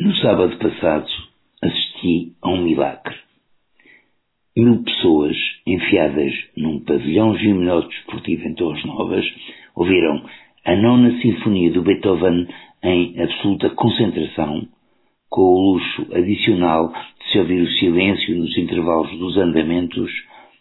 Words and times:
No 0.00 0.14
sábado 0.14 0.56
passado 0.58 1.08
assisti 1.60 2.32
a 2.40 2.50
um 2.50 2.62
milagre. 2.62 3.16
Mil 4.56 4.84
pessoas 4.84 5.36
enfiadas 5.66 6.32
num 6.56 6.78
pavilhão 6.84 7.36
gimnóstico-desportivo 7.36 8.46
em 8.46 8.54
Torres 8.54 8.84
Novas 8.84 9.26
ouviram 9.74 10.24
a 10.64 10.76
nona 10.76 11.20
sinfonia 11.20 11.72
do 11.72 11.82
Beethoven 11.82 12.46
em 12.80 13.20
absoluta 13.20 13.70
concentração, 13.70 14.68
com 15.28 15.40
o 15.40 15.72
luxo 15.72 16.06
adicional 16.14 16.92
de 16.92 17.32
se 17.32 17.38
ouvir 17.40 17.62
o 17.62 17.72
silêncio 17.72 18.36
nos 18.36 18.56
intervalos 18.56 19.10
dos 19.18 19.36
andamentos 19.36 20.12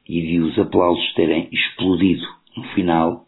e 0.09 0.19
de 0.19 0.39
os 0.39 0.57
aplausos 0.57 1.13
terem 1.13 1.47
explodido 1.51 2.25
no 2.55 2.63
final, 2.69 3.23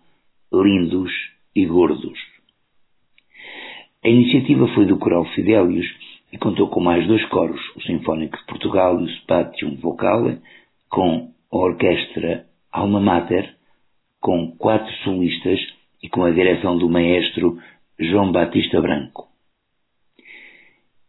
lindos 0.52 1.12
e 1.56 1.68
gordos. 1.68 2.29
A 4.10 4.12
iniciativa 4.12 4.68
foi 4.70 4.88
do 4.88 4.98
Coral 4.98 5.24
Fidelius 5.36 5.86
e 6.34 6.38
contou 6.40 6.68
com 6.68 6.80
mais 6.80 7.06
dois 7.06 7.24
coros, 7.26 7.62
o 7.76 7.82
Sinfónico 7.84 8.40
de 8.40 8.46
Portugal 8.46 9.00
e 9.00 9.04
o 9.04 9.10
Spatium 9.20 9.76
Vocale, 9.76 10.40
com 10.90 11.30
a 11.52 11.56
Orquestra 11.56 12.44
Alma 12.72 13.00
Mater, 13.00 13.54
com 14.20 14.52
quatro 14.58 14.92
solistas 15.04 15.60
e 16.02 16.10
com 16.10 16.24
a 16.24 16.32
direção 16.32 16.76
do 16.76 16.90
maestro 16.90 17.60
João 18.00 18.32
Batista 18.32 18.82
Branco. 18.82 19.28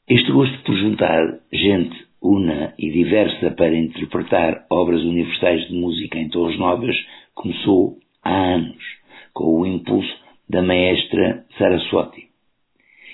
Este 0.07 0.31
gosto 0.31 0.63
por 0.63 0.77
juntar 0.77 1.41
gente 1.51 2.07
una 2.21 2.75
e 2.79 2.91
diversa 2.91 3.51
para 3.53 3.79
interpretar 3.79 4.67
obras 4.69 5.01
universais 5.01 5.67
de 5.69 5.75
música 5.75 6.19
em 6.19 6.29
Torres 6.29 6.59
Novas 6.59 6.97
começou 7.35 7.97
há 8.23 8.57
anos, 8.57 8.85
com 9.33 9.59
o 9.59 9.65
impulso 9.65 10.15
da 10.47 10.61
maestra 10.61 11.47
Saraswati. 11.57 12.30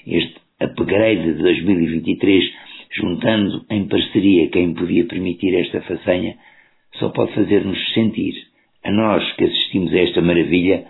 Este 0.07 0.37
upgrade 0.61 1.35
de 1.35 1.43
2023, 1.43 2.45
juntando 2.93 3.67
em 3.69 3.89
parceria 3.89 4.49
quem 4.51 4.73
podia 4.73 5.05
permitir 5.05 5.55
esta 5.55 5.81
façanha, 5.83 6.37
só 6.95 7.11
pode 7.11 7.35
fazer-nos 7.35 7.93
sentir, 7.93 8.35
a 8.85 8.91
nós 8.91 9.31
que 9.33 9.45
assistimos 9.45 9.93
a 9.93 9.99
esta 9.99 10.23
maravilha, 10.23 10.87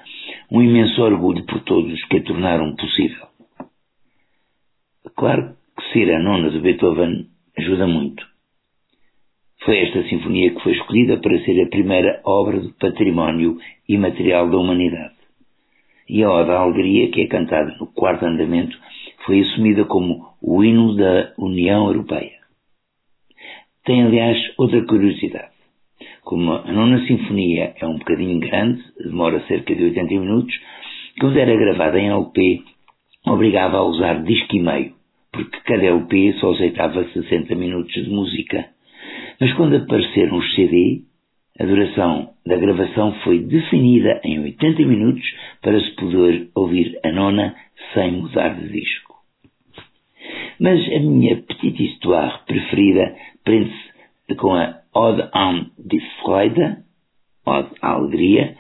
um 0.51 0.63
imenso 0.63 1.01
orgulho 1.03 1.45
por 1.47 1.61
todos 1.63 2.05
que 2.05 2.19
a 2.19 2.23
tornaram 2.23 2.77
possível. 2.77 3.27
Claro 5.17 5.57
que 5.77 5.93
ser 5.93 6.13
a 6.13 6.19
nona 6.19 6.51
de 6.51 6.61
Beethoven 6.61 7.27
ajuda 7.59 7.87
muito. 7.87 8.27
Foi 9.65 9.79
esta 9.79 10.03
sinfonia 10.09 10.55
que 10.55 10.63
foi 10.63 10.73
escolhida 10.73 11.17
para 11.17 11.41
ser 11.41 11.61
a 11.63 11.69
primeira 11.69 12.21
obra 12.25 12.61
do 12.61 12.73
património 12.75 13.59
imaterial 13.89 14.49
da 14.49 14.59
humanidade. 14.59 15.17
E 16.09 16.23
a 16.23 16.31
Oda 16.31 16.53
à 16.53 16.61
Alegria, 16.61 17.11
que 17.11 17.23
é 17.23 17.27
cantada 17.27 17.75
no 17.81 17.89
quarto 17.89 18.25
andamento, 18.25 18.79
foi 19.27 19.41
assumida 19.41 19.85
como 19.85 20.25
o 20.41 20.65
hino 20.65 20.95
da 20.95 21.33
União 21.37 21.89
Europeia. 21.89 22.37
Tem, 23.85 24.05
aliás, 24.05 24.39
outra 24.57 24.85
curiosidade. 24.87 25.55
Como 26.23 26.53
a 26.53 26.73
nona 26.73 27.05
sinfonia 27.07 27.75
é 27.81 27.87
um 27.87 27.99
bocadinho 27.99 28.39
grande, 28.41 28.83
demora 28.99 29.45
cerca 29.47 29.75
de 29.75 29.85
80 29.85 30.15
minutos, 30.15 30.55
quando 31.21 31.39
era 31.39 31.57
gravada 31.57 31.99
em 31.99 32.09
LP, 32.09 32.63
obrigava 33.27 33.79
a 33.79 33.85
usar 33.85 34.23
disco 34.23 34.57
e 34.57 34.61
meio, 34.61 34.93
porque 35.33 35.59
cada 35.65 35.85
LP 35.85 36.35
só 36.41 36.53
aceitava 36.53 37.05
60 37.05 37.55
minutos 37.55 37.93
de 37.93 38.11
música. 38.11 38.67
Mas 39.41 39.53
quando 39.55 39.77
apareceram 39.77 40.37
os 40.39 40.55
CD, 40.55 41.03
a 41.59 41.65
duração 41.65 42.31
da 42.45 42.57
gravação 42.57 43.13
foi 43.25 43.39
definida 43.39 44.21
em 44.25 44.41
80 44.41 44.85
minutos 44.85 45.25
para 45.63 45.81
se 45.81 45.91
poder 45.97 46.49
ouvir 46.55 46.99
a 47.05 47.11
nona 47.13 47.55
sem 47.95 48.13
mudar 48.13 48.51
de 48.61 48.69
disco. 48.69 49.06
Mas 50.59 50.81
a 50.93 51.01
minha 51.01 51.37
petite 51.43 51.85
histoire 51.85 52.41
preferida 52.47 53.15
prende-se 53.45 54.35
com 54.37 54.55
a 54.55 54.81
Ode 54.95 55.29
an 55.35 55.71
die 55.79 56.01
Freude, 56.23 56.79
Ode 57.45 57.71
à 57.83 57.93
Alegria, 57.93 58.57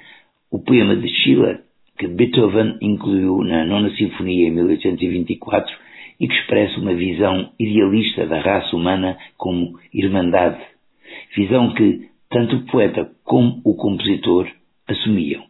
o 0.50 0.58
poema 0.58 0.94
de 0.96 1.08
Schiller, 1.08 1.62
que 1.98 2.06
Beethoven 2.06 2.76
incluiu 2.82 3.42
na 3.42 3.64
Nona 3.64 3.90
Sinfonia 3.96 4.48
em 4.48 4.50
1824 4.50 5.74
e 6.20 6.28
que 6.28 6.34
expressa 6.34 6.78
uma 6.78 6.94
visão 6.94 7.52
idealista 7.58 8.26
da 8.26 8.40
raça 8.40 8.76
humana 8.76 9.16
como 9.38 9.78
irmandade, 9.92 10.62
visão 11.34 11.72
que 11.74 12.10
tanto 12.28 12.56
o 12.56 12.66
poeta 12.66 13.10
como 13.24 13.60
o 13.64 13.74
compositor 13.74 14.48
assumiam. 14.86 15.44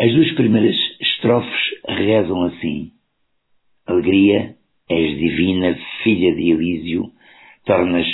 As 0.00 0.12
duas 0.12 0.32
primeiras 0.32 0.76
estrofes 1.00 1.60
rezam 1.86 2.44
assim: 2.44 2.92
Alegria, 3.86 4.54
és 4.90 5.16
divina, 5.18 5.78
filha 6.02 6.34
de 6.34 6.50
Elísio, 6.50 7.12
tornas 7.64 8.06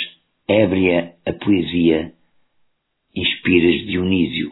ébria 0.47 1.15
a 1.25 1.33
poesia, 1.33 2.13
inspiras 3.15 3.87
Dionísio. 3.87 4.51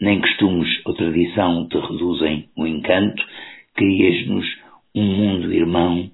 Nem 0.00 0.20
costumes 0.20 0.68
ou 0.86 0.94
tradição 0.94 1.68
te 1.68 1.78
reduzem 1.78 2.48
o 2.56 2.64
encanto, 2.64 3.26
crias-nos 3.74 4.46
um 4.94 5.04
mundo 5.04 5.52
irmão, 5.52 6.10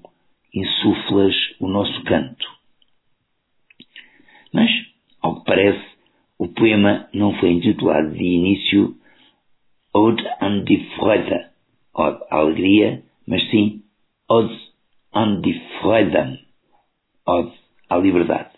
insuflas 0.53 1.35
o 1.59 1.67
nosso 1.67 2.03
canto. 2.03 2.47
Mas, 4.51 4.71
ao 5.21 5.39
que 5.39 5.45
parece, 5.45 5.85
o 6.39 6.47
poema 6.47 7.07
não 7.13 7.35
foi 7.35 7.51
intitulado 7.51 8.13
de 8.13 8.23
início 8.23 8.95
Ode 9.93 10.23
an 10.41 10.63
die 10.63 10.89
Freude, 10.95 11.49
Ode 11.93 12.23
à 12.31 12.37
Alegria, 12.37 13.03
mas 13.27 13.47
sim 13.49 13.83
Ode 14.29 14.66
an 15.13 15.41
die 15.41 15.61
Freuden, 15.81 16.39
à 17.89 17.97
Liberdade. 17.97 18.49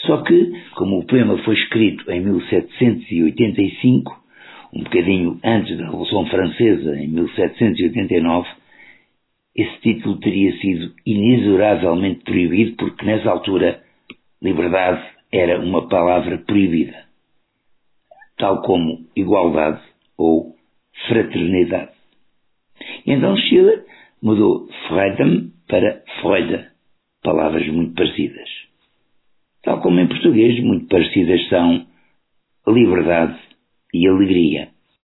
Só 0.00 0.22
que, 0.22 0.52
como 0.76 1.00
o 1.00 1.06
poema 1.06 1.36
foi 1.44 1.54
escrito 1.54 2.10
em 2.10 2.20
1785, 2.20 4.24
um 4.72 4.84
bocadinho 4.84 5.40
antes 5.42 5.76
da 5.76 5.86
Revolução 5.86 6.26
Francesa, 6.26 6.96
em 6.96 7.08
1789, 7.08 8.48
esse 9.56 9.80
título 9.80 10.20
teria 10.20 10.56
sido 10.58 10.94
inexoravelmente 11.04 12.22
proibido 12.24 12.76
porque, 12.76 13.04
nessa 13.04 13.30
altura, 13.30 13.82
liberdade 14.40 15.04
era 15.32 15.60
uma 15.60 15.88
palavra 15.88 16.38
proibida, 16.38 17.04
tal 18.38 18.62
como 18.62 19.04
igualdade 19.16 19.82
ou 20.16 20.54
fraternidade. 21.08 21.90
Então 23.04 23.36
Schiller 23.36 23.84
mudou 24.22 24.68
Freedom 24.88 25.50
para 25.68 26.02
Freude, 26.20 26.68
palavras 27.22 27.66
muito 27.68 27.94
parecidas. 27.94 28.48
Tal 29.62 29.80
como 29.80 30.00
em 30.00 30.08
português, 30.08 30.62
muito 30.62 30.86
parecidas 30.86 31.48
são 31.48 31.86
liberdade 32.66 33.38
e 33.92 34.06
alegria. 34.06 34.68